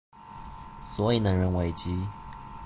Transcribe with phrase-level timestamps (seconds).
[0.79, 1.93] 所以能源危機